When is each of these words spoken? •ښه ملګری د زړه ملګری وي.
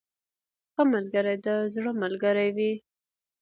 •ښه 0.73 0.83
ملګری 0.93 1.35
د 1.45 1.47
زړه 1.73 1.91
ملګری 2.01 2.49
وي. 2.55 2.73